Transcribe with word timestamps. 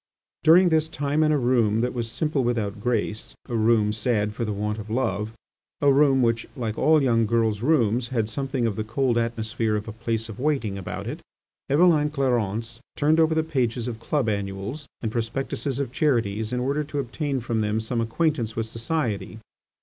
During 0.43 0.69
this 0.69 0.87
time 0.87 1.21
in 1.21 1.31
a 1.31 1.37
room 1.37 1.81
that 1.81 1.93
was 1.93 2.09
simple 2.09 2.43
without 2.43 2.81
grace, 2.81 3.35
a 3.47 3.55
room 3.55 3.93
sad 3.93 4.33
for 4.33 4.43
the 4.43 4.51
want 4.51 4.79
of 4.79 4.89
love, 4.89 5.31
a 5.79 5.93
room 5.93 6.23
which, 6.23 6.47
like 6.55 6.75
all 6.75 7.03
young 7.03 7.27
girls' 7.27 7.61
rooms, 7.61 8.07
had 8.07 8.27
something 8.27 8.65
of 8.65 8.75
the 8.77 8.83
cold 8.83 9.15
atmosphere 9.15 9.75
of 9.75 9.87
a 9.87 9.91
place 9.91 10.27
of 10.27 10.39
waiting 10.39 10.75
about 10.75 11.05
it, 11.05 11.21
Eveline 11.69 12.09
Clarence 12.09 12.79
turned 12.95 13.19
over 13.19 13.35
the 13.35 13.43
pages 13.43 13.87
of 13.87 13.99
club 13.99 14.27
annuals 14.27 14.87
and 15.03 15.11
prospectuses 15.11 15.77
of 15.77 15.91
charities 15.91 16.51
in 16.51 16.59
order 16.59 16.83
to 16.83 16.97
obtain 16.97 17.39
from 17.39 17.61
them 17.61 17.79
some 17.79 18.01
acquaintance 18.01 18.55
with 18.55 18.65
society. 18.65 19.37